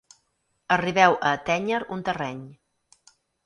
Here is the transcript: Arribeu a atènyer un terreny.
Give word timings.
Arribeu 0.75 1.19
a 1.19 1.35
atènyer 1.41 1.85
un 1.99 2.05
terreny. 2.11 2.43